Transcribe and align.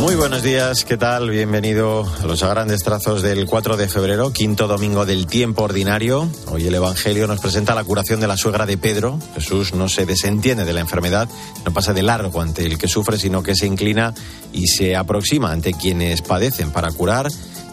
Muy 0.00 0.14
buenos 0.14 0.44
días, 0.44 0.84
¿qué 0.84 0.96
tal? 0.96 1.28
Bienvenido 1.28 2.06
a 2.22 2.24
los 2.24 2.42
grandes 2.42 2.84
trazos 2.84 3.20
del 3.20 3.46
4 3.46 3.76
de 3.76 3.88
febrero, 3.88 4.32
quinto 4.32 4.68
domingo 4.68 5.04
del 5.04 5.26
tiempo 5.26 5.64
ordinario. 5.64 6.30
Hoy 6.46 6.68
el 6.68 6.74
Evangelio 6.76 7.26
nos 7.26 7.40
presenta 7.40 7.74
la 7.74 7.82
curación 7.82 8.20
de 8.20 8.28
la 8.28 8.36
suegra 8.36 8.64
de 8.64 8.78
Pedro. 8.78 9.18
Jesús 9.34 9.74
no 9.74 9.88
se 9.88 10.06
desentiende 10.06 10.64
de 10.64 10.72
la 10.72 10.80
enfermedad, 10.80 11.28
no 11.64 11.72
pasa 11.72 11.92
de 11.92 12.02
largo 12.02 12.40
ante 12.40 12.64
el 12.64 12.78
que 12.78 12.86
sufre, 12.86 13.18
sino 13.18 13.42
que 13.42 13.56
se 13.56 13.66
inclina 13.66 14.14
y 14.52 14.68
se 14.68 14.94
aproxima 14.94 15.50
ante 15.50 15.74
quienes 15.74 16.22
padecen 16.22 16.70
para 16.70 16.92
curar 16.92 17.28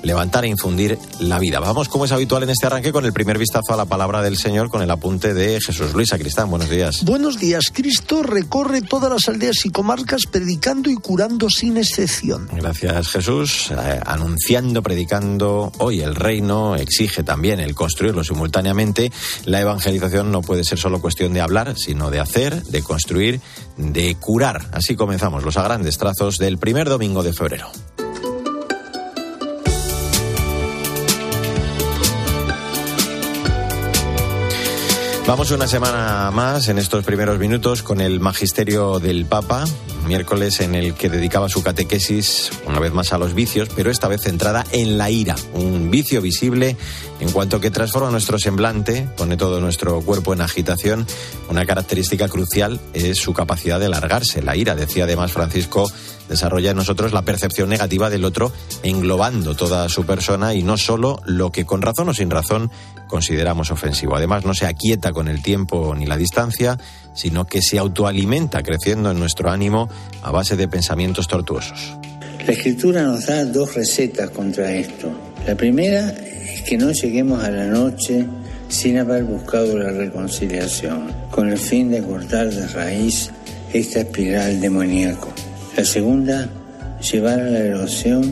levantar 0.06 0.46
e 0.46 0.48
infundir 0.48 0.98
la 1.20 1.40
vida. 1.40 1.60
Vamos, 1.60 1.90
como 1.90 2.06
es 2.06 2.12
habitual 2.12 2.44
en 2.44 2.52
este 2.52 2.68
arranque, 2.68 2.92
con 2.92 3.06
el 3.06 3.14
primer 3.14 3.38
vistazo 3.38 3.74
a 3.74 3.78
la 3.78 3.86
palabra 3.86 4.22
del 4.22 4.38
Señor, 4.38 4.70
con 4.70 4.82
el 4.82 4.92
apunte 4.92 5.34
de 5.34 5.60
Jesús 5.60 5.94
Luis 5.94 6.10
Sacristán. 6.10 6.50
Buenos 6.50 6.70
días. 6.70 7.04
Buenos 7.04 7.40
días. 7.40 7.72
Cristo 7.74 8.24
recorre 8.24 8.82
todas 8.82 9.12
las 9.12 9.28
aldeas 9.28 9.66
y 9.66 9.70
comarcas 9.70 10.26
predicando 10.32 10.90
y 10.90 10.96
curando 10.96 11.50
sin 11.50 11.78
excepción. 11.78 12.48
Gracias, 12.54 13.10
Jesús. 13.10 13.72
Eh, 13.72 14.00
anunciando, 14.06 14.84
predicando. 14.84 15.72
Hoy 15.80 16.02
el 16.02 16.16
reino 16.16 16.76
exige 16.76 17.24
también 17.24 17.60
el 17.60 17.74
construirlo 17.74 18.24
simultáneamente. 18.24 19.12
La 19.46 19.60
evangelización 19.60 20.32
no 20.32 20.42
puede 20.42 20.64
ser 20.64 20.78
solo 20.78 21.02
cuestión 21.02 21.34
de 21.34 21.42
hablar, 21.42 21.76
sino 21.78 22.12
de 22.12 22.20
hacer, 22.20 22.64
de 22.64 22.84
construir, 22.84 23.42
de 23.78 24.16
curar. 24.16 24.70
Así 24.72 24.96
comenzamos 24.96 25.44
los 25.44 25.58
a 25.58 25.64
grandes 25.64 25.98
trazos 25.98 26.38
del 26.38 26.58
primer 26.58 26.90
domingo 26.90 27.24
de 27.24 27.34
febrero. 27.34 27.72
Vamos 35.28 35.50
una 35.50 35.68
semana 35.68 36.30
más 36.30 36.68
en 36.68 36.78
estos 36.78 37.04
primeros 37.04 37.40
minutos 37.40 37.82
con 37.82 38.00
el 38.00 38.20
magisterio 38.20 39.00
del 39.00 39.26
Papa, 39.26 39.66
miércoles 40.06 40.60
en 40.60 40.76
el 40.76 40.94
que 40.94 41.10
dedicaba 41.10 41.50
su 41.50 41.64
catequesis 41.64 42.52
una 42.68 42.80
vez 42.80 42.94
más 42.94 43.12
a 43.12 43.18
los 43.18 43.34
vicios, 43.34 43.70
pero 43.76 43.90
esta 43.90 44.08
vez 44.08 44.22
centrada 44.22 44.64
en 44.72 45.00
la 45.00 45.10
ira, 45.10 45.36
un 45.54 45.90
vicio 45.90 46.22
visible 46.22 46.78
en 47.20 47.32
cuanto 47.32 47.60
que 47.60 47.72
transforma 47.72 48.12
nuestro 48.12 48.38
semblante, 48.38 49.10
pone 49.18 49.36
todo 49.36 49.60
nuestro 49.60 50.00
cuerpo 50.02 50.32
en 50.32 50.42
agitación. 50.42 51.08
Una 51.50 51.66
característica 51.66 52.30
crucial 52.30 52.80
es 52.94 53.18
su 53.18 53.34
capacidad 53.34 53.80
de 53.80 53.88
alargarse. 53.88 54.44
La 54.44 54.56
ira, 54.56 54.76
decía 54.76 55.06
además 55.06 55.32
Francisco, 55.32 55.92
desarrolla 56.30 56.72
en 56.72 56.78
nosotros 56.78 57.14
la 57.14 57.24
percepción 57.24 57.70
negativa 57.70 58.10
del 58.10 58.26
otro, 58.26 58.52
englobando 58.84 59.56
toda 59.56 59.88
su 59.90 60.06
persona 60.06 60.54
y 60.54 60.64
no 60.64 60.78
solo 60.78 61.20
lo 61.26 61.52
que 61.52 61.66
con 61.66 61.82
razón 61.82 62.10
o 62.10 62.14
sin 62.14 62.30
razón 62.30 62.72
consideramos 63.08 63.72
ofensivo. 63.72 64.16
Además, 64.16 64.46
no 64.46 64.54
se 64.54 64.66
aquieta 64.66 65.12
con 65.12 65.28
el 65.28 65.42
tiempo 65.42 65.94
ni 65.96 66.06
la 66.06 66.18
distancia, 66.18 66.78
sino 67.14 67.46
que 67.46 67.62
se 67.62 67.78
autoalimenta 67.78 68.64
creciendo 68.64 69.12
en 69.12 69.20
nuestro 69.20 69.50
ánimo 69.50 69.90
a 70.22 70.32
base 70.32 70.56
de 70.56 70.68
pensamientos 70.68 71.28
tortuosos. 71.28 71.96
La 72.46 72.54
escritura 72.54 73.04
nos 73.04 73.26
da 73.26 73.44
dos 73.46 73.74
recetas 73.74 74.30
contra 74.30 74.72
esto. 74.72 75.12
La 75.48 75.56
primera 75.56 76.10
es 76.10 76.62
que 76.62 76.78
no 76.78 76.92
lleguemos 76.92 77.44
a 77.44 77.50
la 77.50 77.66
noche 77.66 78.28
sin 78.70 78.98
haber 78.98 79.24
buscado 79.24 79.78
la 79.78 79.92
reconciliación, 79.92 81.12
con 81.32 81.50
el 81.50 81.58
fin 81.58 81.92
de 81.92 82.02
cortar 82.02 82.50
de 82.50 82.68
raíz 82.68 83.32
esta 83.74 84.02
espiral 84.02 84.60
demoníaco. 84.62 85.35
La 85.76 85.84
segunda, 85.84 86.50
llevar 87.12 87.40
a 87.40 87.50
la 87.50 87.60
erosión 87.60 88.32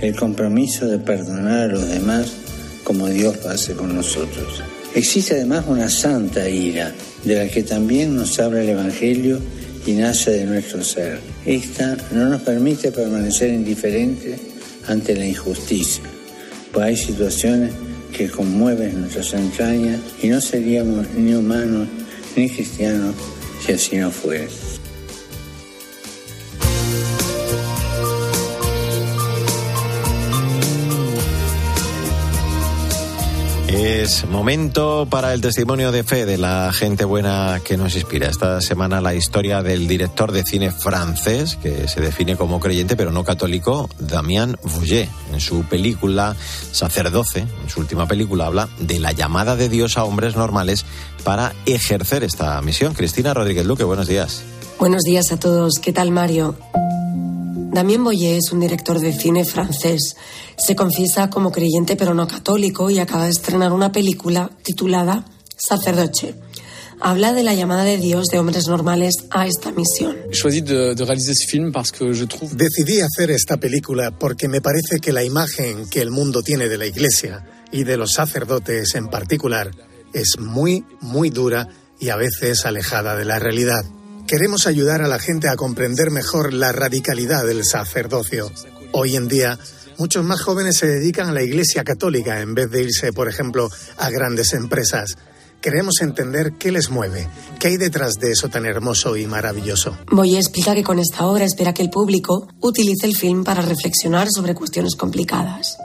el 0.00 0.16
compromiso 0.16 0.88
de 0.88 0.98
perdonar 0.98 1.62
a 1.62 1.66
los 1.68 1.88
demás 1.88 2.32
como 2.82 3.06
Dios 3.06 3.46
hace 3.46 3.74
con 3.74 3.94
nosotros. 3.94 4.62
Existe 4.94 5.34
además 5.34 5.66
una 5.68 5.88
santa 5.88 6.48
ira, 6.48 6.92
de 7.24 7.36
la 7.36 7.48
que 7.48 7.62
también 7.62 8.16
nos 8.16 8.40
habla 8.40 8.62
el 8.62 8.70
Evangelio 8.70 9.38
y 9.86 9.92
nace 9.92 10.32
de 10.32 10.46
nuestro 10.46 10.82
ser. 10.82 11.20
Esta 11.46 11.96
no 12.10 12.28
nos 12.28 12.42
permite 12.42 12.90
permanecer 12.90 13.50
indiferentes 13.50 14.40
ante 14.88 15.14
la 15.14 15.26
injusticia, 15.26 16.02
pues 16.72 16.86
hay 16.86 16.96
situaciones 16.96 17.72
que 18.12 18.28
conmueven 18.28 19.02
nuestras 19.02 19.32
entrañas 19.34 20.00
y 20.20 20.28
no 20.28 20.40
seríamos 20.40 21.08
ni 21.16 21.34
humanos 21.34 21.86
ni 22.34 22.50
cristianos 22.50 23.14
si 23.64 23.72
así 23.72 23.96
no 23.96 24.10
fuera. 24.10 24.48
Es 33.72 34.26
momento 34.26 35.06
para 35.08 35.32
el 35.32 35.40
testimonio 35.40 35.92
de 35.92 36.02
fe 36.02 36.26
de 36.26 36.36
la 36.36 36.72
gente 36.72 37.04
buena 37.04 37.60
que 37.64 37.76
nos 37.76 37.94
inspira. 37.94 38.26
Esta 38.26 38.60
semana 38.60 39.00
la 39.00 39.14
historia 39.14 39.62
del 39.62 39.86
director 39.86 40.32
de 40.32 40.42
cine 40.42 40.72
francés, 40.72 41.56
que 41.62 41.86
se 41.86 42.00
define 42.00 42.34
como 42.36 42.58
creyente 42.58 42.96
pero 42.96 43.12
no 43.12 43.22
católico, 43.22 43.88
Damien 44.00 44.56
Vouget. 44.64 45.08
En 45.32 45.40
su 45.40 45.62
película 45.62 46.34
Sacerdoce, 46.72 47.46
en 47.62 47.70
su 47.70 47.78
última 47.78 48.08
película, 48.08 48.46
habla 48.46 48.68
de 48.80 48.98
la 48.98 49.12
llamada 49.12 49.54
de 49.54 49.68
Dios 49.68 49.96
a 49.98 50.04
hombres 50.04 50.34
normales 50.34 50.84
para 51.22 51.52
ejercer 51.64 52.24
esta 52.24 52.60
misión. 52.62 52.94
Cristina 52.94 53.34
Rodríguez 53.34 53.66
Luque, 53.66 53.84
buenos 53.84 54.08
días. 54.08 54.42
Buenos 54.80 55.02
días 55.02 55.30
a 55.30 55.38
todos. 55.38 55.78
¿Qué 55.80 55.92
tal, 55.92 56.10
Mario? 56.10 56.56
Damien 57.72 58.02
Boyer 58.02 58.36
es 58.36 58.50
un 58.50 58.58
director 58.58 58.98
de 58.98 59.12
cine 59.12 59.44
francés. 59.44 60.16
Se 60.58 60.74
confiesa 60.74 61.30
como 61.30 61.52
creyente 61.52 61.94
pero 61.94 62.14
no 62.14 62.26
católico 62.26 62.90
y 62.90 62.98
acaba 62.98 63.26
de 63.26 63.30
estrenar 63.30 63.72
una 63.72 63.92
película 63.92 64.50
titulada 64.62 65.24
Sacerdoche. 65.56 66.34
Habla 67.00 67.32
de 67.32 67.44
la 67.44 67.54
llamada 67.54 67.84
de 67.84 67.96
Dios 67.96 68.26
de 68.26 68.40
hombres 68.40 68.66
normales 68.66 69.14
a 69.30 69.46
esta 69.46 69.70
misión. 69.70 70.16
Decidí 72.56 73.00
hacer 73.00 73.30
esta 73.30 73.56
película 73.56 74.10
porque 74.18 74.48
me 74.48 74.60
parece 74.60 74.98
que 74.98 75.12
la 75.12 75.22
imagen 75.22 75.88
que 75.88 76.02
el 76.02 76.10
mundo 76.10 76.42
tiene 76.42 76.68
de 76.68 76.76
la 76.76 76.86
Iglesia 76.86 77.46
y 77.70 77.84
de 77.84 77.96
los 77.96 78.14
sacerdotes 78.14 78.96
en 78.96 79.08
particular 79.08 79.70
es 80.12 80.38
muy, 80.40 80.84
muy 81.00 81.30
dura 81.30 81.68
y 82.00 82.08
a 82.08 82.16
veces 82.16 82.66
alejada 82.66 83.14
de 83.14 83.24
la 83.24 83.38
realidad. 83.38 83.84
Queremos 84.30 84.68
ayudar 84.68 85.02
a 85.02 85.08
la 85.08 85.18
gente 85.18 85.48
a 85.48 85.56
comprender 85.56 86.12
mejor 86.12 86.52
la 86.52 86.70
radicalidad 86.70 87.44
del 87.44 87.64
sacerdocio. 87.64 88.48
Hoy 88.92 89.16
en 89.16 89.26
día, 89.26 89.58
muchos 89.98 90.24
más 90.24 90.40
jóvenes 90.40 90.76
se 90.76 90.86
dedican 90.86 91.30
a 91.30 91.32
la 91.32 91.42
Iglesia 91.42 91.82
Católica 91.82 92.40
en 92.40 92.54
vez 92.54 92.70
de 92.70 92.84
irse, 92.84 93.12
por 93.12 93.28
ejemplo, 93.28 93.68
a 93.96 94.08
grandes 94.08 94.52
empresas. 94.52 95.16
Queremos 95.60 96.00
entender 96.00 96.52
qué 96.60 96.70
les 96.70 96.90
mueve, 96.90 97.26
qué 97.58 97.66
hay 97.66 97.76
detrás 97.76 98.20
de 98.20 98.30
eso 98.30 98.48
tan 98.48 98.66
hermoso 98.66 99.16
y 99.16 99.26
maravilloso. 99.26 99.98
Voy 100.12 100.36
a 100.36 100.38
explicar 100.38 100.76
que 100.76 100.84
con 100.84 101.00
esta 101.00 101.26
obra 101.26 101.44
espera 101.44 101.74
que 101.74 101.82
el 101.82 101.90
público 101.90 102.46
utilice 102.60 103.06
el 103.06 103.16
film 103.16 103.42
para 103.42 103.62
reflexionar 103.62 104.28
sobre 104.32 104.54
cuestiones 104.54 104.94
complicadas. 104.94 105.76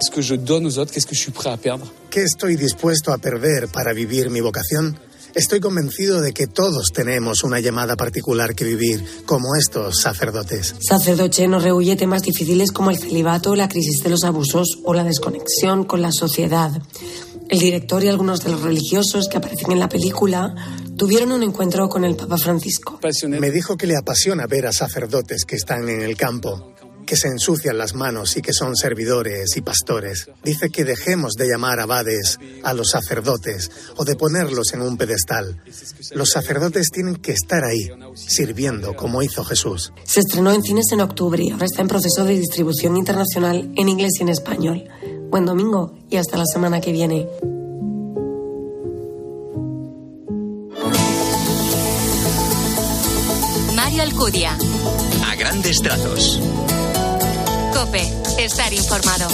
¿Qué 2.11 2.21
estoy 2.21 2.57
dispuesto 2.57 3.11
a 3.11 3.17
perder 3.17 3.69
para 3.69 3.91
vivir 3.91 4.29
mi 4.29 4.39
vocación? 4.39 4.99
Estoy 5.35 5.59
convencido 5.59 6.21
de 6.21 6.33
que 6.33 6.47
todos 6.47 6.93
tenemos 6.93 7.43
una 7.43 7.59
llamada 7.59 7.97
particular 7.97 8.55
que 8.55 8.63
vivir, 8.63 9.03
como 9.25 9.57
estos 9.57 9.99
sacerdotes. 9.99 10.75
Sacerdoche 10.79 11.45
nos 11.49 11.61
rehuye 11.61 11.97
temas 11.97 12.21
difíciles 12.21 12.71
como 12.71 12.89
el 12.89 12.97
celibato, 12.97 13.53
la 13.53 13.67
crisis 13.67 14.01
de 14.01 14.09
los 14.09 14.23
abusos 14.23 14.79
o 14.85 14.93
la 14.93 15.03
desconexión 15.03 15.83
con 15.83 16.01
la 16.01 16.13
sociedad. 16.13 16.71
El 17.49 17.59
director 17.59 18.01
y 18.01 18.07
algunos 18.07 18.45
de 18.45 18.51
los 18.51 18.61
religiosos 18.61 19.27
que 19.27 19.35
aparecen 19.35 19.73
en 19.73 19.79
la 19.79 19.89
película 19.89 20.55
tuvieron 20.95 21.33
un 21.33 21.43
encuentro 21.43 21.89
con 21.89 22.05
el 22.05 22.15
Papa 22.15 22.37
Francisco. 22.37 22.97
Me 23.27 23.51
dijo 23.51 23.75
que 23.75 23.87
le 23.87 23.97
apasiona 23.97 24.47
ver 24.47 24.67
a 24.67 24.71
sacerdotes 24.71 25.43
que 25.43 25.57
están 25.57 25.89
en 25.89 26.01
el 26.01 26.15
campo 26.15 26.74
que 27.05 27.15
se 27.15 27.27
ensucian 27.27 27.77
las 27.77 27.95
manos 27.95 28.35
y 28.37 28.41
que 28.41 28.53
son 28.53 28.75
servidores 28.75 29.55
y 29.55 29.61
pastores. 29.61 30.29
Dice 30.43 30.69
que 30.69 30.83
dejemos 30.83 31.33
de 31.33 31.47
llamar 31.47 31.79
abades 31.79 32.39
a 32.63 32.73
los 32.73 32.89
sacerdotes 32.91 33.71
o 33.95 34.05
de 34.05 34.15
ponerlos 34.15 34.73
en 34.73 34.81
un 34.81 34.97
pedestal. 34.97 35.61
Los 36.11 36.29
sacerdotes 36.29 36.89
tienen 36.91 37.15
que 37.15 37.31
estar 37.31 37.63
ahí, 37.63 37.89
sirviendo 38.15 38.95
como 38.95 39.21
hizo 39.21 39.43
Jesús. 39.43 39.93
Se 40.03 40.21
estrenó 40.21 40.51
en 40.51 40.63
cines 40.63 40.91
en 40.91 41.01
octubre 41.01 41.43
y 41.43 41.51
ahora 41.51 41.65
está 41.65 41.81
en 41.81 41.87
proceso 41.87 42.23
de 42.25 42.37
distribución 42.37 42.97
internacional 42.97 43.71
en 43.75 43.89
inglés 43.89 44.13
y 44.19 44.23
en 44.23 44.29
español. 44.29 44.83
Buen 45.29 45.45
domingo 45.45 45.97
y 46.09 46.17
hasta 46.17 46.37
la 46.37 46.45
semana 46.45 46.81
que 46.81 46.91
viene. 46.91 47.27
Mario 53.75 54.03
Alcudia. 54.03 54.57
A 55.25 55.35
grandes 55.35 55.81
trazos. 55.81 56.39
Estar 57.75 58.71
informado. 58.71 59.27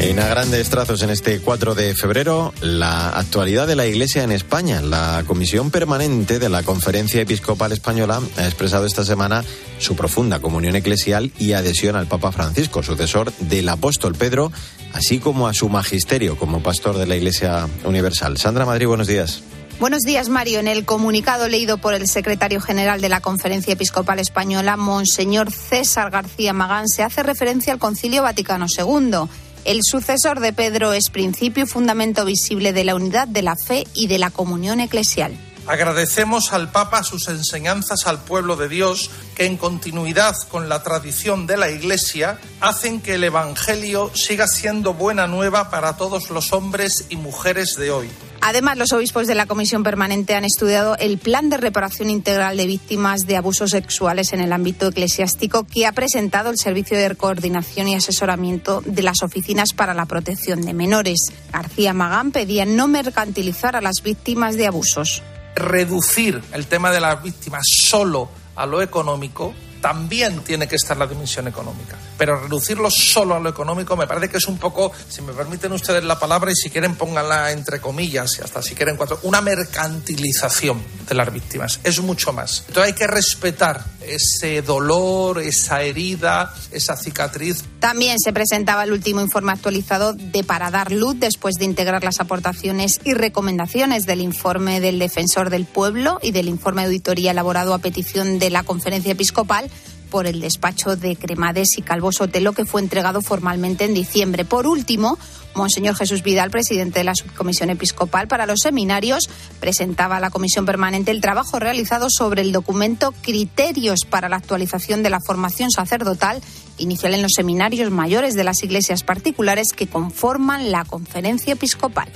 En 0.00 0.18
a 0.18 0.26
grandes 0.26 0.68
trazos 0.70 1.02
en 1.02 1.10
este 1.10 1.38
4 1.38 1.76
de 1.76 1.94
febrero, 1.94 2.52
la 2.60 3.10
actualidad 3.10 3.68
de 3.68 3.76
la 3.76 3.86
Iglesia 3.86 4.24
en 4.24 4.32
España. 4.32 4.82
La 4.82 5.22
Comisión 5.24 5.70
Permanente 5.70 6.40
de 6.40 6.48
la 6.48 6.64
Conferencia 6.64 7.20
Episcopal 7.20 7.70
Española 7.70 8.20
ha 8.36 8.44
expresado 8.44 8.86
esta 8.86 9.04
semana 9.04 9.44
su 9.78 9.94
profunda 9.94 10.40
comunión 10.40 10.74
eclesial 10.74 11.30
y 11.38 11.52
adhesión 11.52 11.94
al 11.94 12.08
Papa 12.08 12.32
Francisco, 12.32 12.82
sucesor 12.82 13.32
del 13.38 13.68
apóstol 13.68 14.16
Pedro, 14.16 14.50
así 14.94 15.20
como 15.20 15.46
a 15.46 15.54
su 15.54 15.68
magisterio 15.68 16.36
como 16.36 16.60
pastor 16.60 16.98
de 16.98 17.06
la 17.06 17.14
Iglesia 17.14 17.68
Universal. 17.84 18.36
Sandra 18.36 18.66
Madrid, 18.66 18.88
buenos 18.88 19.06
días. 19.06 19.44
Buenos 19.80 20.02
días, 20.02 20.28
Mario. 20.28 20.60
En 20.60 20.68
el 20.68 20.84
comunicado 20.84 21.48
leído 21.48 21.78
por 21.78 21.94
el 21.94 22.06
secretario 22.06 22.60
general 22.60 23.00
de 23.00 23.08
la 23.08 23.20
Conferencia 23.20 23.72
Episcopal 23.72 24.20
Española, 24.20 24.76
Monseñor 24.76 25.50
César 25.50 26.10
García 26.10 26.52
Magán, 26.52 26.88
se 26.88 27.02
hace 27.02 27.24
referencia 27.24 27.72
al 27.72 27.80
Concilio 27.80 28.22
Vaticano 28.22 28.66
II. 28.68 29.28
El 29.64 29.80
sucesor 29.82 30.38
de 30.38 30.52
Pedro 30.52 30.92
es 30.92 31.10
principio 31.10 31.64
y 31.64 31.66
fundamento 31.66 32.24
visible 32.24 32.72
de 32.72 32.84
la 32.84 32.94
unidad 32.94 33.26
de 33.26 33.42
la 33.42 33.56
fe 33.56 33.84
y 33.94 34.06
de 34.06 34.18
la 34.18 34.30
comunión 34.30 34.78
eclesial. 34.78 35.36
Agradecemos 35.66 36.52
al 36.52 36.70
Papa 36.70 37.02
sus 37.02 37.28
enseñanzas 37.28 38.06
al 38.06 38.22
pueblo 38.22 38.56
de 38.56 38.68
Dios 38.68 39.10
que 39.34 39.46
en 39.46 39.56
continuidad 39.56 40.36
con 40.50 40.68
la 40.68 40.82
tradición 40.82 41.46
de 41.46 41.56
la 41.56 41.70
Iglesia 41.70 42.38
hacen 42.60 43.00
que 43.00 43.14
el 43.14 43.24
Evangelio 43.24 44.10
siga 44.14 44.46
siendo 44.46 44.92
buena 44.92 45.26
nueva 45.26 45.70
para 45.70 45.96
todos 45.96 46.28
los 46.28 46.52
hombres 46.52 47.06
y 47.08 47.16
mujeres 47.16 47.76
de 47.76 47.90
hoy. 47.90 48.10
Además, 48.42 48.76
los 48.76 48.92
obispos 48.92 49.26
de 49.26 49.34
la 49.34 49.46
Comisión 49.46 49.82
Permanente 49.82 50.34
han 50.34 50.44
estudiado 50.44 50.98
el 50.98 51.16
plan 51.16 51.48
de 51.48 51.56
reparación 51.56 52.10
integral 52.10 52.58
de 52.58 52.66
víctimas 52.66 53.26
de 53.26 53.38
abusos 53.38 53.70
sexuales 53.70 54.34
en 54.34 54.40
el 54.40 54.52
ámbito 54.52 54.88
eclesiástico 54.88 55.64
que 55.64 55.86
ha 55.86 55.92
presentado 55.92 56.50
el 56.50 56.58
Servicio 56.58 56.98
de 56.98 57.16
Coordinación 57.16 57.88
y 57.88 57.94
Asesoramiento 57.94 58.82
de 58.84 59.02
las 59.02 59.22
Oficinas 59.22 59.72
para 59.72 59.94
la 59.94 60.04
Protección 60.04 60.60
de 60.60 60.74
Menores. 60.74 61.32
García 61.50 61.94
Magán 61.94 62.32
pedía 62.32 62.66
no 62.66 62.86
mercantilizar 62.86 63.76
a 63.76 63.80
las 63.80 64.02
víctimas 64.02 64.56
de 64.56 64.66
abusos 64.66 65.22
reducir 65.54 66.42
el 66.52 66.66
tema 66.66 66.90
de 66.90 67.00
las 67.00 67.22
víctimas 67.22 67.64
solo 67.66 68.28
a 68.56 68.66
lo 68.66 68.82
económico, 68.82 69.54
también 69.84 70.40
tiene 70.40 70.66
que 70.66 70.76
estar 70.76 70.96
la 70.96 71.06
dimensión 71.06 71.46
económica. 71.46 71.98
Pero 72.16 72.40
reducirlo 72.40 72.90
solo 72.90 73.34
a 73.34 73.38
lo 73.38 73.50
económico 73.50 73.96
me 73.98 74.06
parece 74.06 74.30
que 74.30 74.38
es 74.38 74.46
un 74.46 74.56
poco, 74.56 74.90
si 75.10 75.20
me 75.20 75.34
permiten 75.34 75.72
ustedes 75.72 76.02
la 76.04 76.18
palabra 76.18 76.50
y 76.50 76.54
si 76.54 76.70
quieren 76.70 76.96
pónganla 76.96 77.52
entre 77.52 77.82
comillas 77.82 78.38
y 78.38 78.42
hasta 78.42 78.62
si 78.62 78.74
quieren 78.74 78.96
cuatro, 78.96 79.20
una 79.24 79.42
mercantilización 79.42 80.82
de 81.06 81.14
las 81.14 81.30
víctimas. 81.30 81.80
Es 81.84 82.00
mucho 82.00 82.32
más. 82.32 82.64
Entonces 82.68 82.92
hay 82.92 82.98
que 82.98 83.06
respetar 83.06 83.84
ese 84.06 84.62
dolor, 84.62 85.40
esa 85.40 85.82
herida, 85.82 86.54
esa 86.72 86.96
cicatriz. 86.96 87.64
También 87.80 88.18
se 88.18 88.32
presentaba 88.32 88.84
el 88.84 88.92
último 88.92 89.20
informe 89.20 89.52
actualizado 89.52 90.12
de 90.12 90.44
Para 90.44 90.70
dar 90.70 90.92
luz 90.92 91.16
después 91.18 91.56
de 91.56 91.64
integrar 91.64 92.04
las 92.04 92.20
aportaciones 92.20 93.00
y 93.04 93.14
recomendaciones 93.14 94.06
del 94.06 94.20
informe 94.20 94.80
del 94.80 94.98
defensor 94.98 95.50
del 95.50 95.64
pueblo 95.64 96.18
y 96.22 96.32
del 96.32 96.48
informe 96.48 96.82
de 96.82 96.86
auditoría 96.86 97.30
elaborado 97.30 97.74
a 97.74 97.78
petición 97.78 98.38
de 98.38 98.50
la 98.50 98.62
conferencia 98.62 99.12
episcopal 99.12 99.70
por 100.10 100.26
el 100.26 100.40
despacho 100.40 100.94
de 100.94 101.16
Cremades 101.16 101.76
y 101.76 101.82
Calvo 101.82 102.12
Sotelo, 102.12 102.52
que 102.52 102.64
fue 102.64 102.80
entregado 102.80 103.20
formalmente 103.20 103.84
en 103.84 103.94
diciembre. 103.94 104.44
Por 104.44 104.66
último, 104.68 105.18
Monseñor 105.54 105.96
Jesús 105.96 106.22
Vidal, 106.22 106.50
presidente 106.50 107.00
de 107.00 107.04
la 107.04 107.14
Subcomisión 107.14 107.70
Episcopal 107.70 108.28
para 108.28 108.46
los 108.46 108.60
Seminarios, 108.60 109.28
presentaba 109.60 110.16
a 110.16 110.20
la 110.20 110.30
Comisión 110.30 110.66
Permanente 110.66 111.10
el 111.10 111.20
trabajo 111.20 111.58
realizado 111.58 112.08
sobre 112.10 112.42
el 112.42 112.52
documento 112.52 113.12
Criterios 113.22 114.00
para 114.08 114.28
la 114.28 114.36
actualización 114.36 115.02
de 115.02 115.10
la 115.10 115.20
formación 115.20 115.70
sacerdotal 115.70 116.40
inicial 116.78 117.14
en 117.14 117.22
los 117.22 117.32
seminarios 117.34 117.90
mayores 117.90 118.34
de 118.34 118.44
las 118.44 118.62
iglesias 118.62 119.02
particulares 119.02 119.72
que 119.72 119.86
conforman 119.86 120.72
la 120.72 120.84
Conferencia 120.84 121.52
Episcopal. 121.52 122.08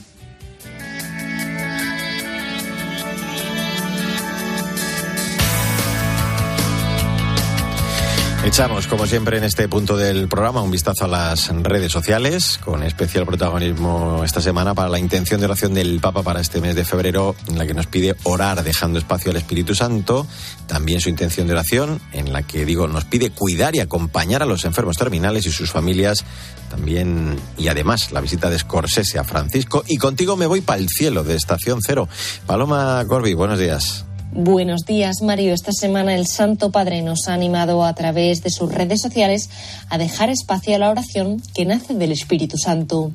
Echamos, 8.48 8.86
como 8.86 9.06
siempre, 9.06 9.36
en 9.36 9.44
este 9.44 9.68
punto 9.68 9.98
del 9.98 10.26
programa 10.26 10.62
un 10.62 10.70
vistazo 10.70 11.04
a 11.04 11.06
las 11.06 11.48
redes 11.62 11.92
sociales, 11.92 12.58
con 12.64 12.82
especial 12.82 13.26
protagonismo 13.26 14.24
esta 14.24 14.40
semana 14.40 14.74
para 14.74 14.88
la 14.88 14.98
intención 14.98 15.38
de 15.38 15.44
oración 15.44 15.74
del 15.74 16.00
Papa 16.00 16.22
para 16.22 16.40
este 16.40 16.62
mes 16.62 16.74
de 16.74 16.86
febrero, 16.86 17.36
en 17.46 17.58
la 17.58 17.66
que 17.66 17.74
nos 17.74 17.88
pide 17.88 18.16
orar 18.22 18.64
dejando 18.64 18.98
espacio 18.98 19.32
al 19.32 19.36
Espíritu 19.36 19.74
Santo. 19.74 20.26
También 20.66 21.02
su 21.02 21.10
intención 21.10 21.46
de 21.46 21.52
oración, 21.52 22.00
en 22.14 22.32
la 22.32 22.42
que, 22.42 22.64
digo, 22.64 22.88
nos 22.88 23.04
pide 23.04 23.30
cuidar 23.30 23.76
y 23.76 23.80
acompañar 23.80 24.42
a 24.42 24.46
los 24.46 24.64
enfermos 24.64 24.96
terminales 24.96 25.44
y 25.44 25.52
sus 25.52 25.70
familias. 25.70 26.24
También, 26.70 27.36
y 27.58 27.68
además, 27.68 28.12
la 28.12 28.22
visita 28.22 28.48
de 28.48 28.58
Scorsese 28.58 29.18
a 29.18 29.24
Francisco. 29.24 29.84
Y 29.86 29.98
contigo 29.98 30.38
me 30.38 30.46
voy 30.46 30.62
para 30.62 30.80
el 30.80 30.88
cielo 30.88 31.22
de 31.22 31.36
Estación 31.36 31.80
Cero. 31.86 32.08
Paloma 32.46 33.04
Corby, 33.06 33.34
buenos 33.34 33.58
días. 33.58 34.07
Buenos 34.30 34.84
días, 34.84 35.22
Mario. 35.22 35.54
Esta 35.54 35.72
semana 35.72 36.14
el 36.14 36.26
Santo 36.26 36.70
Padre 36.70 37.00
nos 37.00 37.28
ha 37.28 37.32
animado 37.32 37.82
a 37.82 37.94
través 37.94 38.42
de 38.42 38.50
sus 38.50 38.70
redes 38.70 39.00
sociales 39.00 39.48
a 39.88 39.96
dejar 39.96 40.28
espacio 40.28 40.76
a 40.76 40.78
la 40.78 40.90
oración 40.90 41.42
que 41.54 41.64
nace 41.64 41.94
del 41.94 42.12
Espíritu 42.12 42.58
Santo. 42.58 43.10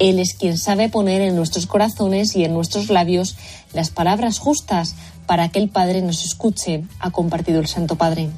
Él 0.00 0.18
es 0.18 0.34
quien 0.34 0.58
sabe 0.58 0.88
poner 0.88 1.22
en 1.22 1.36
nuestros 1.36 1.66
corazones 1.66 2.34
y 2.34 2.44
en 2.44 2.54
nuestros 2.54 2.90
labios 2.90 3.36
las 3.72 3.90
palabras 3.90 4.40
justas 4.40 4.96
para 5.26 5.48
que 5.48 5.60
el 5.60 5.68
Padre 5.68 6.02
nos 6.02 6.24
escuche, 6.24 6.82
ha 6.98 7.10
compartido 7.12 7.60
el 7.60 7.68
Santo 7.68 7.94
Padre. 7.94 8.28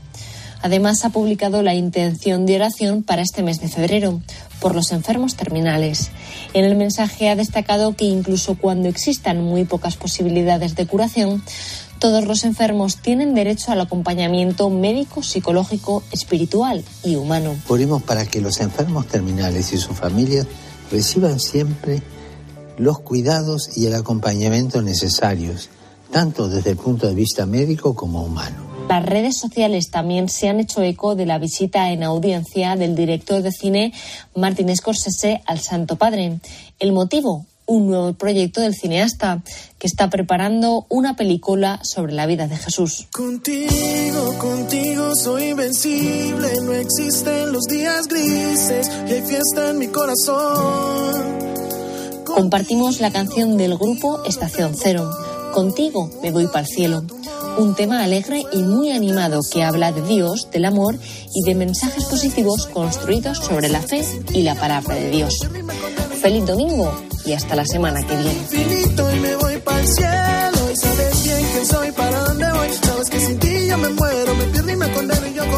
Además, 0.63 1.07
ha 1.07 1.11
publicado 1.11 1.63
la 1.63 1.75
intención 1.75 2.45
de 2.45 2.57
oración 2.57 3.03
para 3.03 3.23
este 3.23 3.43
mes 3.43 3.61
de 3.63 3.69
febrero 3.69 4.21
por 4.61 4.75
los 4.75 4.93
enfermos 4.93 5.37
terminales. 5.37 6.11
En 6.53 6.67
el 6.67 6.77
mensaje 6.77 7.31
ha 7.31 7.37
destacado 7.37 7.97
que 7.97 8.05
incluso 8.05 8.57
cuando 8.57 8.89
existan 8.91 9.43
muy 9.43 9.65
pocas 9.65 9.97
posibilidades 9.97 10.75
de 10.75 10.87
curación, 10.87 11.43
todos 12.01 12.25
los 12.25 12.45
enfermos 12.45 12.97
tienen 12.97 13.35
derecho 13.35 13.71
al 13.71 13.81
acompañamiento 13.83 14.71
médico, 14.71 15.23
psicológico, 15.23 16.03
espiritual 16.11 16.83
y 17.05 17.15
humano. 17.15 17.55
Oremos 17.69 18.03
para 18.03 18.25
que 18.25 18.41
los 18.41 18.61
enfermos 18.61 19.07
terminales 19.07 19.73
y 19.75 19.79
sus 19.79 19.97
familias 19.97 20.47
reciban 20.91 21.39
siempre 21.39 22.03
los 22.79 23.01
cuidados 23.01 23.77
y 23.77 23.87
el 23.87 23.95
acompañamiento 23.95 24.81
necesarios, 24.81 25.69
tanto 26.11 26.49
desde 26.49 26.71
el 26.71 26.79
punto 26.79 27.07
de 27.07 27.15
vista 27.15 27.45
médico 27.45 27.95
como 27.95 28.25
humano. 28.25 28.71
Las 28.89 29.05
redes 29.05 29.37
sociales 29.37 29.91
también 29.91 30.31
se 30.31 30.49
han 30.49 30.59
hecho 30.59 30.83
eco 30.83 31.15
de 31.15 31.27
la 31.27 31.39
visita 31.39 31.93
en 31.93 32.03
audiencia 32.03 32.77
del 32.77 32.97
director 32.97 33.43
de 33.43 33.53
cine 33.53 33.93
Martin 34.35 34.75
Scorsese 34.75 35.43
al 35.45 35.61
Santo 35.61 35.97
Padre. 35.97 36.41
El 36.79 36.93
motivo, 36.93 37.45
un 37.71 37.87
nuevo 37.87 38.13
proyecto 38.15 38.61
del 38.61 38.75
cineasta 38.75 39.45
que 39.79 39.87
está 39.87 40.11
preparando 40.11 40.87
una 40.89 41.15
película 41.15 41.79
sobre 41.85 42.13
la 42.13 42.27
vida 42.27 42.49
de 42.49 42.57
Jesús. 42.57 43.07
Contigo, 43.13 44.37
contigo 44.39 45.15
soy 45.15 45.51
invencible, 45.51 46.49
no 46.63 46.73
existen 46.73 47.53
los 47.53 47.63
días 47.67 48.09
grises 48.09 48.91
y 49.09 49.13
hay 49.13 49.23
fiesta 49.23 49.71
en 49.71 49.79
mi 49.79 49.87
corazón. 49.87 51.15
Compartimos 52.25 53.01
la 53.01 53.13
canción 53.13 53.57
del 53.57 53.77
grupo 53.79 54.25
Estación 54.25 54.73
Cero. 54.75 55.09
Contigo 55.53 56.11
me 56.23 56.33
voy 56.33 56.49
para 56.49 56.61
el 56.61 56.67
cielo. 56.67 57.05
Un 57.57 57.77
tema 57.77 58.03
alegre 58.03 58.45
y 58.53 58.65
muy 58.65 58.91
animado 58.91 59.43
que 59.49 59.63
habla 59.63 59.93
de 59.93 60.03
Dios, 60.03 60.49
del 60.51 60.65
amor 60.65 60.97
y 61.35 61.43
de 61.45 61.55
mensajes 61.55 62.05
positivos 62.07 62.67
construidos 62.67 63.39
sobre 63.39 63.69
la 63.69 63.81
fe 63.81 64.05
y 64.35 64.43
la 64.43 64.57
palabra 64.57 64.97
de 64.97 65.11
Dios. 65.11 65.47
Feliz 66.21 66.45
domingo 66.45 66.93
y 67.25 67.33
hasta 67.33 67.57
la 67.57 67.65
semana 67.65 68.03
que 68.07 68.15
viene. 68.15 68.47
Sabes 72.83 73.11
que 73.11 73.21
sin 73.21 73.39
ti 73.39 73.67
yo 73.69 73.79
me 73.79 73.89
muero, 73.89 74.35
me 74.35 74.45
pierdo 74.45 74.71
y 74.71 74.77
me 74.77 74.93
condeno 74.93 75.27
y 75.27 75.35
yo 75.35 75.51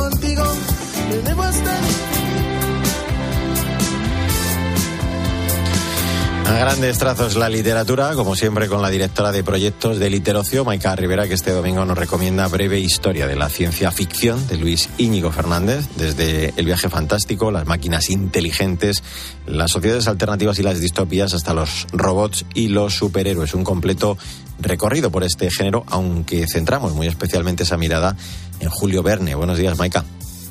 A 6.52 6.58
grandes 6.58 6.98
trazos 6.98 7.34
la 7.34 7.48
literatura, 7.48 8.12
como 8.14 8.36
siempre 8.36 8.68
con 8.68 8.82
la 8.82 8.90
directora 8.90 9.32
de 9.32 9.42
proyectos 9.42 9.98
de 9.98 10.10
Literocio, 10.10 10.66
Maika 10.66 10.94
Rivera, 10.94 11.26
que 11.26 11.32
este 11.32 11.50
domingo 11.50 11.86
nos 11.86 11.96
recomienda 11.96 12.46
breve 12.46 12.78
historia 12.78 13.26
de 13.26 13.36
la 13.36 13.48
ciencia 13.48 13.90
ficción 13.90 14.46
de 14.48 14.58
Luis 14.58 14.90
Íñigo 14.98 15.32
Fernández, 15.32 15.88
desde 15.96 16.52
el 16.58 16.66
viaje 16.66 16.90
fantástico, 16.90 17.50
las 17.50 17.66
máquinas 17.66 18.10
inteligentes, 18.10 19.02
las 19.46 19.70
sociedades 19.70 20.08
alternativas 20.08 20.58
y 20.58 20.62
las 20.62 20.78
distopías, 20.78 21.32
hasta 21.32 21.54
los 21.54 21.86
robots 21.90 22.44
y 22.52 22.68
los 22.68 22.96
superhéroes. 22.96 23.54
Un 23.54 23.64
completo 23.64 24.18
recorrido 24.60 25.10
por 25.10 25.24
este 25.24 25.50
género, 25.50 25.84
aunque 25.88 26.46
centramos 26.46 26.92
muy 26.92 27.06
especialmente 27.06 27.62
esa 27.62 27.78
mirada 27.78 28.14
en 28.60 28.68
Julio 28.68 29.02
Verne. 29.02 29.34
Buenos 29.34 29.56
días, 29.56 29.78
Maika. 29.78 30.04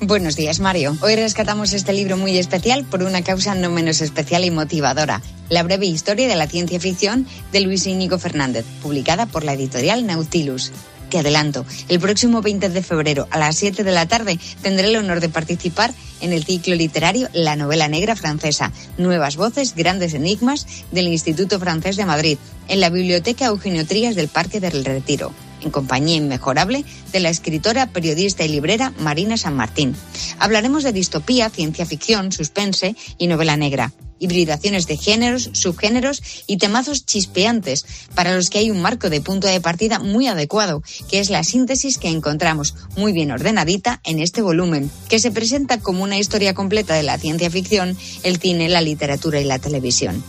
Buenos 0.04 0.36
días, 0.36 0.60
Mario. 0.60 0.98
Hoy 1.02 1.16
rescatamos 1.16 1.74
este 1.74 1.94
libro 1.94 2.18
muy 2.18 2.36
especial 2.40 2.86
por 2.86 3.04
una 3.04 3.22
causa 3.22 3.54
no 3.54 3.70
menos 3.70 4.02
especial 4.02 4.44
y 4.44 4.50
motivadora, 4.50 5.22
la 5.48 5.62
breve 5.62 5.86
historia 5.86 6.28
de 6.28 6.36
la 6.36 6.48
ciencia 6.48 6.80
ficción 6.80 7.28
de 7.52 7.62
Luis 7.62 7.86
Íñigo 7.86 8.18
Fernández, 8.18 8.66
publicada 8.82 9.28
por 9.28 9.44
la 9.44 9.54
editorial 9.54 10.08
Nautilus. 10.08 10.72
Te 11.12 11.20
adelanto, 11.20 11.68
el 11.88 12.00
próximo 12.00 12.42
20 12.42 12.70
de 12.70 12.82
febrero 12.82 13.28
a 13.30 13.38
las 13.38 13.58
7 13.58 13.84
de 13.84 13.92
la 13.92 14.08
tarde 14.08 14.40
tendré 14.64 14.88
el 14.88 14.96
honor 14.96 15.20
de 15.20 15.30
participar 15.30 15.94
en 16.20 16.34
el 16.34 16.46
ciclo 16.46 16.74
literario 16.74 17.30
La 17.34 17.56
novela 17.56 17.88
negra 17.88 18.16
francesa, 18.16 18.72
Nuevas 18.98 19.36
voces, 19.36 19.76
grandes 19.76 20.16
enigmas 20.16 20.66
del 20.92 21.10
Instituto 21.10 21.60
Francés 21.60 21.96
de 21.96 22.06
Madrid, 22.06 22.40
en 22.68 22.80
la 22.80 22.90
Biblioteca 22.90 23.46
Eugenio 23.46 23.86
Trías 23.86 24.16
del 24.16 24.30
Parque 24.30 24.60
del 24.60 24.84
Retiro 24.84 25.32
en 25.62 25.72
compañía 25.72 26.18
inmejorable 26.18 26.86
de 27.12 27.20
la 27.20 27.30
escritora, 27.30 27.88
periodista 27.88 28.44
y 28.44 28.50
librera 28.50 28.94
Marina 29.00 29.38
San 29.38 29.56
Martín. 29.56 29.96
Hablaremos 30.40 30.84
de 30.84 30.94
distopía, 30.94 31.50
ciencia 31.50 31.86
ficción, 31.86 32.32
suspense 32.32 32.96
y 33.18 33.28
novela 33.28 33.58
negra. 33.58 33.92
hibridaciones 34.22 34.86
de 34.86 34.98
géneros, 34.98 35.50
subgéneros 35.54 36.22
y 36.48 36.58
temazos 36.58 37.06
chispeantes, 37.06 37.86
para 38.16 38.36
los 38.36 38.50
que 38.50 38.60
hay 38.60 38.72
un 38.72 38.82
marco 38.82 39.10
de 39.10 39.20
punto 39.20 39.48
de 39.48 39.60
partida 39.60 40.00
muy 40.00 40.28
adecuado, 40.28 40.84
que 41.10 41.20
es 41.20 41.30
la 41.30 41.44
síntesis 41.44 41.98
que 41.98 42.08
encontramos 42.08 42.76
muy 42.96 43.12
bien 43.12 43.32
ordenadita 43.32 44.00
en 44.04 44.20
este 44.20 44.42
volumen, 44.42 44.90
que 45.10 45.20
se 45.20 45.32
presenta 45.32 45.80
como 45.80 46.04
una 46.04 46.20
historia 46.20 46.54
completa 46.54 46.94
de 46.94 47.04
la 47.04 47.18
ciencia 47.18 47.50
ficción, 47.50 47.98
el 48.24 48.38
cine, 48.38 48.70
la 48.70 48.82
literatura 48.82 49.42
y 49.42 49.44
la 49.44 49.60
televisión. 49.60 50.24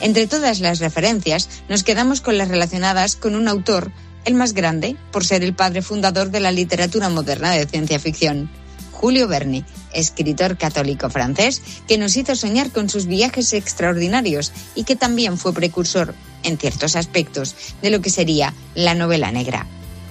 Entre 0.00 0.26
todas 0.26 0.60
las 0.60 0.80
referencias, 0.80 1.48
nos 1.68 1.84
quedamos 1.84 2.20
con 2.20 2.36
las 2.36 2.48
relacionadas 2.48 3.16
con 3.16 3.36
un 3.36 3.46
autor, 3.48 3.92
el 4.24 4.34
más 4.34 4.52
grande, 4.52 4.96
por 5.12 5.24
ser 5.24 5.42
el 5.42 5.54
padre 5.54 5.82
fundador 5.82 6.30
de 6.30 6.40
la 6.40 6.52
literatura 6.52 7.08
moderna 7.08 7.52
de 7.52 7.66
ciencia 7.66 7.98
ficción. 7.98 8.50
Julio 8.92 9.28
Verne, 9.28 9.64
escritor 9.94 10.58
católico 10.58 11.08
francés 11.08 11.62
que 11.88 11.96
nos 11.96 12.16
hizo 12.16 12.36
soñar 12.36 12.70
con 12.70 12.90
sus 12.90 13.06
viajes 13.06 13.54
extraordinarios 13.54 14.52
y 14.74 14.84
que 14.84 14.96
también 14.96 15.38
fue 15.38 15.54
precursor, 15.54 16.14
en 16.42 16.58
ciertos 16.58 16.96
aspectos, 16.96 17.54
de 17.80 17.90
lo 17.90 18.00
que 18.00 18.10
sería 18.10 18.54
la 18.74 18.94
novela 18.94 19.32
negra. 19.32 19.66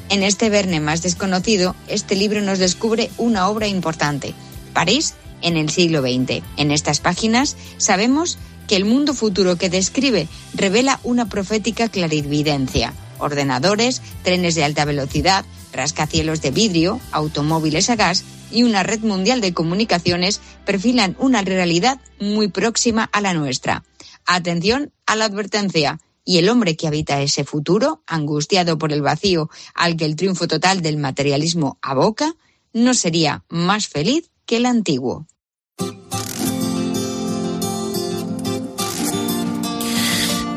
En 0.10 0.24
este 0.24 0.50
Verne 0.50 0.80
más 0.80 1.04
desconocido, 1.04 1.76
este 1.88 2.16
libro 2.16 2.42
nos 2.42 2.58
descubre 2.58 3.12
una 3.18 3.48
obra 3.48 3.68
importante, 3.68 4.34
París 4.74 5.14
en 5.42 5.58
el 5.58 5.70
siglo 5.70 6.02
XX. 6.02 6.44
En 6.58 6.72
estas 6.72 7.00
páginas 7.00 7.56
sabemos 7.78 8.38
que 8.68 8.76
el 8.76 8.86
mundo 8.86 9.14
futuro 9.14 9.56
que 9.56 9.70
describe 9.70 10.28
revela 10.54 11.00
una 11.04 11.28
profética 11.28 11.90
clarividencia. 11.90 12.94
Ordenadores, 13.20 14.02
trenes 14.24 14.56
de 14.56 14.64
alta 14.64 14.86
velocidad, 14.86 15.46
rascacielos 15.72 16.42
de 16.42 16.52
vidrio, 16.52 17.00
automóviles 17.12 17.90
a 17.90 17.96
gas 17.96 18.24
y 18.52 18.64
una 18.64 18.84
red 18.84 19.02
mundial 19.02 19.42
de 19.42 19.54
comunicaciones 19.54 20.42
perfilan 20.66 21.16
una 21.20 21.42
realidad 21.42 22.00
muy 22.20 22.48
próxima 22.48 23.10
a 23.12 23.22
la 23.22 23.34
nuestra. 23.34 23.84
Atención 24.26 24.92
a 25.06 25.16
la 25.16 25.26
advertencia. 25.26 26.00
Y 26.26 26.38
el 26.38 26.50
hombre 26.50 26.76
que 26.76 26.88
habita 26.88 27.22
ese 27.22 27.44
futuro, 27.44 28.04
angustiado 28.06 28.78
por 28.78 28.94
el 28.94 29.02
vacío 29.02 29.50
al 29.74 29.98
que 29.98 30.06
el 30.06 30.16
triunfo 30.16 30.48
total 30.48 30.82
del 30.82 30.98
materialismo 30.98 31.80
aboca, 31.82 32.36
no 32.72 32.94
sería 32.94 33.44
más 33.50 33.88
feliz 33.88 34.30
que 34.46 34.58
el 34.58 34.68
antiguo. 34.68 35.26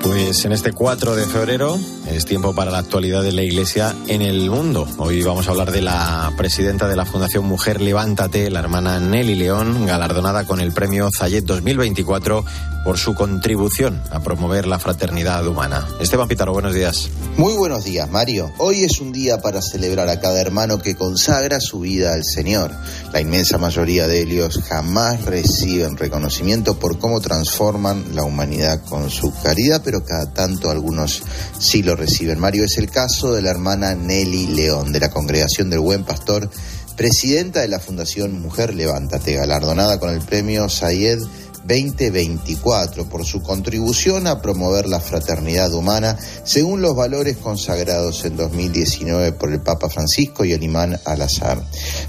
Pues 0.03 0.45
en 0.45 0.53
este 0.53 0.73
4 0.73 1.15
de 1.15 1.27
febrero 1.27 1.79
es 2.11 2.25
tiempo 2.25 2.55
para 2.55 2.71
la 2.71 2.79
actualidad 2.79 3.23
de 3.23 3.33
la 3.33 3.43
Iglesia 3.43 3.95
en 4.09 4.21
el 4.21 4.51
mundo. 4.51 4.87
Hoy 4.99 5.23
vamos 5.23 5.47
a 5.47 5.53
hablar 5.53 5.71
de 5.71 5.81
la 5.81 6.33
presidenta 6.37 6.89
de 6.89 6.97
la 6.97 7.05
Fundación 7.05 7.45
Mujer 7.45 7.81
Levántate, 7.81 8.51
la 8.51 8.61
hermana 8.61 8.99
Nelly 8.99 9.37
León, 9.37 9.87
galardonada 9.87 10.45
con 10.45 10.61
el 10.61 10.73
premio 10.73 11.09
Zayet 11.17 11.45
2024 11.45 12.45
por 12.85 12.99
su 12.99 13.15
contribución 13.15 14.03
a 14.11 14.21
promover 14.21 14.67
la 14.67 14.79
fraternidad 14.79 15.47
humana. 15.47 15.87
Esteban 16.01 16.29
Pitaro, 16.29 16.53
buenos 16.53 16.75
días. 16.75 17.09
Muy 17.37 17.55
buenos 17.55 17.85
días, 17.85 18.11
Mario. 18.11 18.53
Hoy 18.59 18.85
es 18.85 19.01
un 19.01 19.13
día 19.13 19.41
para 19.41 19.63
celebrar 19.63 20.09
a 20.09 20.21
cada 20.21 20.41
hermano 20.41 20.79
que 20.79 20.97
consagra 20.97 21.61
su 21.61 21.81
vida 21.81 22.13
al 22.13 22.25
Señor. 22.25 22.73
La 23.13 23.21
inmensa 23.21 23.59
mayoría 23.59 24.07
de 24.07 24.21
ellos 24.21 24.61
jamás 24.69 25.25
reciben 25.25 25.97
reconocimiento 25.97 26.79
por 26.79 26.99
cómo 26.99 27.21
transforman 27.21 28.15
la 28.15 28.25
humanidad 28.25 28.83
con 28.85 29.11
su 29.11 29.33
caridad, 29.43 29.83
pero 29.85 30.05
cada 30.05 30.33
tanto 30.33 30.71
algunos 30.71 31.23
sí 31.59 31.83
lo 31.83 31.97
reciben. 31.97 32.39
Mario 32.39 32.65
es 32.65 32.79
el 32.79 32.91
caso 32.91 33.33
de 33.33 33.43
la 33.43 33.51
hermana 33.51 33.95
Nelly 33.95 34.49
León, 34.49 34.93
de 34.93 35.01
la 35.01 35.11
Congregación 35.11 35.71
del 35.71 35.81
Buen 35.81 36.05
Pastor, 36.05 36.51
presidenta 36.97 37.61
de 37.61 37.69
la 37.69 37.81
Fundación 37.81 38.41
Mujer 38.41 38.75
Levántate, 38.75 39.35
galardonada 39.35 39.99
con 39.99 40.11
el 40.11 40.21
premio 40.21 40.69
Sayed 40.69 41.21
2024 41.67 43.09
por 43.09 43.25
su 43.25 43.43
contribución 43.43 44.27
a 44.27 44.43
promover 44.43 44.87
la 44.87 45.01
fraternidad 45.01 45.73
humana 45.73 46.19
según 46.45 46.83
los 46.83 46.95
valores 46.97 47.37
consagrados 47.37 48.25
en 48.25 48.37
2019 48.37 49.33
por 49.33 49.53
el 49.53 49.61
Papa 49.61 49.89
Francisco 49.89 50.45
y 50.45 50.53
el 50.53 50.63
imán 50.63 50.99
Al-Azhar. 51.05 51.63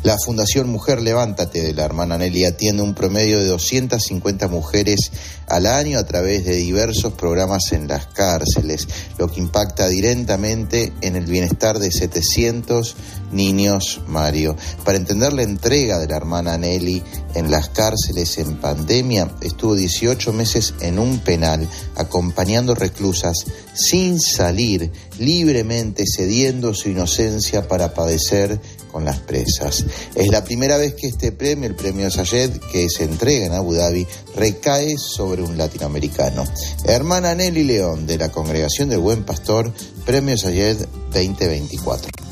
La 0.04 0.16
Fundación 0.24 0.70
Mujer 0.70 1.02
Levántate 1.02 1.62
de 1.62 1.74
la 1.74 1.86
hermana 1.86 2.18
Nelly 2.18 2.46
atiende 2.46 2.84
un 2.84 2.94
promedio 2.94 3.40
de 3.40 3.48
250 3.48 4.48
mujeres 4.48 5.12
al 5.54 5.68
año 5.68 6.00
a 6.00 6.04
través 6.04 6.46
de 6.46 6.56
diversos 6.56 7.14
programas 7.14 7.74
en 7.74 7.88
las 7.88 8.08
cárceles, 8.08 8.88
lo 9.20 9.28
que 9.28 9.40
impacta 9.40 9.88
directamente 9.88 10.92
en 11.02 11.16
el 11.16 11.26
bienestar 11.26 11.78
de 11.78 11.92
700 11.92 12.96
niños, 13.32 14.02
Mario. 14.08 14.56
Para 14.84 14.98
entender 14.98 15.32
la 15.32 15.44
entrega 15.44 16.00
de 16.00 16.08
la 16.08 16.18
hermana 16.18 16.58
Nelly 16.58 17.04
en 17.36 17.52
las 17.52 17.70
cárceles 17.70 18.40
en 18.40 18.58
pandemia, 18.58 19.30
estuvo 19.42 19.76
18 19.76 20.34
meses 20.34 20.74
en 20.82 20.98
un 20.98 21.20
penal 21.20 21.70
acompañando 21.96 22.74
reclusas 22.74 23.46
sin 23.76 24.20
salir, 24.20 24.92
libremente 25.20 26.06
cediendo 26.08 26.74
su 26.74 26.90
inocencia 26.90 27.68
para 27.68 27.94
padecer 27.94 28.60
con 28.94 29.04
las 29.04 29.20
presas. 29.20 29.84
Es 30.16 30.28
la 30.30 30.46
primera 30.46 30.78
vez 30.78 30.94
que 30.94 31.08
este 31.08 31.34
premio, 31.34 31.68
el 31.68 31.76
premio 31.76 32.10
Sayed, 32.10 32.52
que 32.72 32.88
se 32.90 33.04
entrega 33.04 33.48
en 33.48 33.54
Abu 33.54 33.74
Dhabi, 33.74 34.08
recae 34.36 34.98
sobre 34.98 35.42
un 35.42 35.58
latinoamericano. 35.58 36.46
Hermana 36.86 37.36
Nelly 37.36 37.64
León, 37.64 38.08
de 38.08 38.18
la 38.18 38.32
Congregación 38.32 38.88
del 38.88 39.00
Buen 39.00 39.24
Pastor, 39.24 39.74
Premio 40.06 40.38
Sayed 40.38 40.78
2024. 41.12 42.23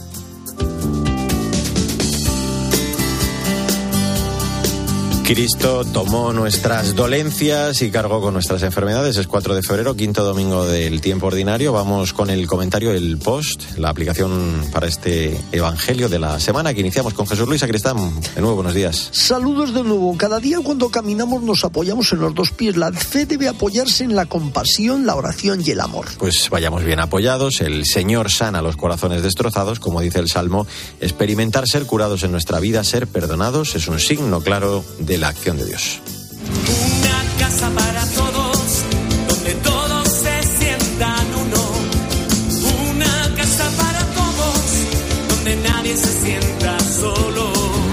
Cristo 5.33 5.85
tomó 5.85 6.33
nuestras 6.33 6.93
dolencias 6.93 7.81
y 7.81 7.89
cargó 7.89 8.19
con 8.19 8.33
nuestras 8.33 8.63
enfermedades. 8.63 9.15
Es 9.15 9.27
4 9.27 9.55
de 9.55 9.61
febrero, 9.63 9.95
quinto 9.95 10.25
domingo 10.25 10.65
del 10.65 10.99
tiempo 10.99 11.27
ordinario. 11.27 11.71
Vamos 11.71 12.11
con 12.11 12.29
el 12.29 12.47
comentario, 12.47 12.91
el 12.91 13.17
post, 13.17 13.77
la 13.77 13.87
aplicación 13.87 14.61
para 14.73 14.87
este 14.87 15.39
evangelio 15.53 16.09
de 16.09 16.19
la 16.19 16.37
semana 16.41 16.73
que 16.73 16.81
iniciamos 16.81 17.13
con 17.13 17.27
Jesús 17.27 17.47
Luis 17.47 17.63
Acristán. 17.63 17.95
De 18.35 18.41
nuevo, 18.41 18.55
buenos 18.55 18.73
días. 18.73 19.07
Saludos 19.13 19.73
de 19.73 19.83
nuevo. 19.83 20.17
Cada 20.17 20.41
día 20.41 20.57
cuando 20.61 20.89
caminamos 20.89 21.41
nos 21.41 21.63
apoyamos 21.63 22.11
en 22.11 22.19
los 22.19 22.35
dos 22.35 22.51
pies. 22.51 22.75
La 22.75 22.91
fe 22.91 23.25
debe 23.25 23.47
apoyarse 23.47 24.03
en 24.03 24.17
la 24.17 24.25
compasión, 24.25 25.05
la 25.05 25.15
oración 25.15 25.63
y 25.65 25.71
el 25.71 25.79
amor. 25.79 26.07
Pues 26.19 26.49
vayamos 26.49 26.83
bien 26.83 26.99
apoyados. 26.99 27.61
El 27.61 27.85
Señor 27.85 28.31
sana 28.31 28.61
los 28.61 28.75
corazones 28.75 29.23
destrozados, 29.23 29.79
como 29.79 30.01
dice 30.01 30.19
el 30.19 30.27
Salmo. 30.27 30.67
Experimentar 30.99 31.69
ser 31.69 31.85
curados 31.85 32.23
en 32.23 32.33
nuestra 32.33 32.59
vida, 32.59 32.83
ser 32.83 33.07
perdonados, 33.07 33.75
es 33.75 33.87
un 33.87 34.01
signo 34.01 34.41
claro 34.41 34.83
de 34.99 35.20
la 35.21 35.27
acción 35.27 35.55
de 35.55 35.65
Dios. 35.65 36.01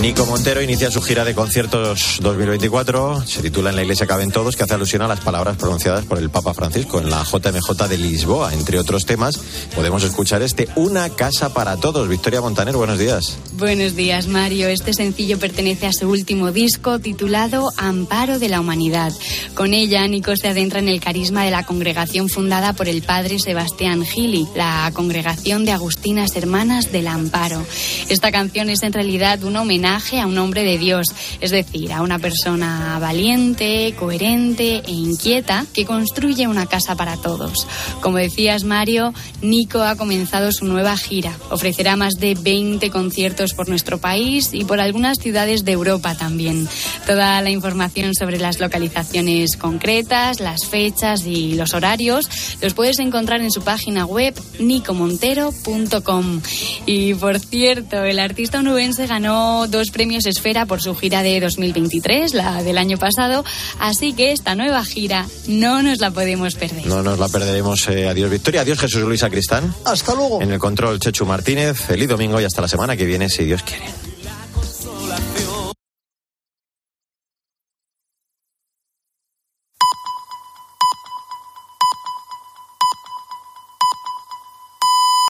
Nico 0.09 0.25
Montero 0.25 0.63
inicia 0.63 0.91
su 0.91 1.03
gira 1.03 1.23
de 1.23 1.35
conciertos 1.35 2.17
2024. 2.23 3.27
Se 3.27 3.43
titula 3.43 3.69
En 3.69 3.77
la 3.77 3.83
iglesia 3.83 4.07
caben 4.07 4.31
todos, 4.31 4.57
que 4.57 4.63
hace 4.63 4.73
alusión 4.73 5.03
a 5.03 5.07
las 5.07 5.21
palabras 5.21 5.59
pronunciadas 5.59 6.07
por 6.07 6.17
el 6.17 6.31
Papa 6.31 6.55
Francisco 6.55 6.99
en 6.99 7.11
la 7.11 7.25
JMJ 7.25 7.87
de 7.87 7.99
Lisboa. 7.99 8.55
Entre 8.55 8.79
otros 8.79 9.05
temas, 9.05 9.39
podemos 9.75 10.03
escuchar 10.05 10.41
este 10.41 10.67
Una 10.77 11.11
casa 11.11 11.53
para 11.53 11.77
todos. 11.77 12.09
Victoria 12.09 12.41
Montaner, 12.41 12.75
buenos 12.75 12.99
días. 12.99 13.37
Buenos 13.53 13.97
días, 13.97 14.29
Mario. 14.29 14.69
Este 14.69 14.95
sencillo 14.95 15.39
pertenece 15.39 15.87
a 15.87 15.93
su 15.93 16.09
último 16.09 16.53
disco 16.53 17.01
titulado 17.01 17.71
Amparo 17.77 18.39
de 18.39 18.49
la 18.49 18.61
Humanidad. 18.61 19.13
Con 19.55 19.75
ella, 19.75 20.09
Nico 20.09 20.35
se 20.37 20.49
adentra 20.49 20.79
en 20.79 20.89
el 20.89 21.03
carisma 21.03 21.45
de 21.45 21.51
la 21.51 21.67
congregación 21.67 22.31
fundada 22.31 22.73
por 22.73 22.89
el 22.89 23.03
padre 23.03 23.39
Sebastián 23.39 24.07
Gili, 24.07 24.49
la 24.55 24.91
congregación 24.95 25.67
de 25.67 25.73
Agustinas 25.73 26.35
Hermanas 26.35 26.93
del 26.93 27.09
Amparo. 27.09 27.63
Esta 28.09 28.33
canción 28.33 28.71
es 28.71 28.83
en 28.83 28.95
realidad 28.95 29.45
un 29.45 29.57
homenaje 29.57 29.98
a 30.21 30.27
un 30.27 30.39
hombre 30.39 30.63
de 30.63 30.79
Dios, 30.79 31.09
es 31.41 31.51
decir, 31.51 31.93
a 31.93 32.03
una 32.03 32.19
persona 32.19 32.99
valiente, 33.01 33.95
coherente 33.99 34.83
e 34.87 34.91
inquieta 34.93 35.67
que 35.75 35.85
construye 35.85 36.47
una 36.47 36.67
casa 36.67 36.95
para 36.95 37.17
todos. 37.17 37.67
Como 38.01 38.19
decías, 38.19 38.65
Mario, 38.65 39.13
Nico 39.43 39.83
ha 39.83 39.97
comenzado 39.97 40.53
su 40.53 40.65
nueva 40.65 40.97
gira. 40.97 41.37
Ofrecerá 41.51 41.97
más 41.97 42.15
de 42.15 42.35
20 42.35 42.91
conciertos 42.91 43.55
por 43.55 43.69
nuestro 43.69 43.99
país 43.99 44.51
y 44.53 44.65
por 44.65 44.81
algunas 44.81 45.19
ciudades 45.19 45.65
de 45.65 45.73
Europa 45.73 46.15
también. 46.15 46.69
Toda 47.07 47.43
la 47.43 47.51
información 47.51 48.15
sobre 48.15 48.39
las 48.39 48.61
localizaciones 48.61 49.57
concretas, 49.57 50.41
las 50.41 50.67
fechas 50.67 51.27
y 51.27 51.55
los 51.55 51.75
horarios 51.75 52.31
los 52.63 52.75
puedes 52.75 52.99
encontrar 52.99 53.41
en 53.41 53.51
su 53.51 53.63
página 53.63 54.07
web 54.07 54.35
nicomontero.com. 54.61 56.41
Y 56.87 57.15
por 57.15 57.41
cierto, 57.41 58.05
el 58.05 58.19
artista 58.19 58.59
onubense 58.61 59.07
ganó 59.07 59.67
dos 59.67 59.78
premios 59.91 60.27
Esfera 60.27 60.67
por 60.67 60.83
su 60.83 60.95
gira 60.95 61.23
de 61.23 61.41
2023, 61.41 62.35
la 62.35 62.63
del 62.63 62.79
año 62.79 62.99
pasado, 62.99 63.45
así 63.79 64.13
que 64.13 64.33
esta 64.33 64.55
nueva 64.55 64.85
gira 64.85 65.27
no 65.47 65.83
nos 65.83 65.99
la 65.99 66.11
podemos 66.11 66.55
perder. 66.55 66.87
No 66.87 67.03
nos 67.03 67.19
la 67.19 67.29
perderemos. 67.29 67.89
Eh, 67.89 68.09
adiós 68.09 68.31
Victoria, 68.31 68.63
adiós 68.63 68.79
Jesús 68.79 69.03
Luis 69.03 69.23
Acristán. 69.23 69.75
Hasta 69.85 70.15
luego. 70.15 70.43
En 70.43 70.53
el 70.53 70.59
control 70.59 70.99
Chechu 70.99 71.25
Martínez, 71.25 71.79
feliz 71.81 72.09
domingo 72.09 72.41
y 72.41 72.45
hasta 72.45 72.63
la 72.63 72.69
semana 72.69 72.97
que 72.97 73.05
viene, 73.05 73.29
si 73.29 73.45
Dios 73.45 73.63
quiere. 73.63 73.87